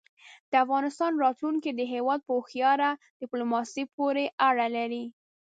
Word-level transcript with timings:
د 0.51 0.53
افغانستان 0.63 1.11
راتلونکی 1.23 1.71
د 1.73 1.81
هېواد 1.93 2.19
په 2.23 2.31
هوښیاره 2.37 2.89
دیپلوماسۍ 3.21 3.83
پورې 3.95 4.25
اړه 4.47 4.67
لري. 4.77 5.05